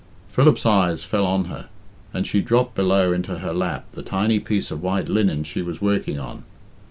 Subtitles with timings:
[0.31, 1.69] Philip's eyes fell on her,
[2.11, 5.79] and she dropped below into her lap the tiny piece of white linen she was
[5.79, 6.43] working on.